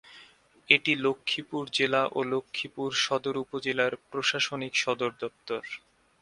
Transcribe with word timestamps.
এটি 0.69 0.91
লক্ষ্মীপুর 0.97 1.63
জেলা 1.73 2.01
ও 2.11 2.19
লক্ষ্মীপুর 2.33 2.89
সদর 3.05 3.35
উপজেলার 3.37 3.93
প্রশাসনিক 4.09 4.73
সদরদপ্তর। 4.75 5.63